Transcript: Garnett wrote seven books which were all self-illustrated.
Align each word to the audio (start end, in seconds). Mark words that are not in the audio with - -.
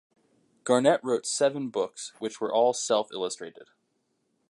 Garnett 0.63 0.99
wrote 1.03 1.27
seven 1.27 1.69
books 1.69 2.11
which 2.17 2.41
were 2.41 2.51
all 2.51 2.73
self-illustrated. 2.73 3.67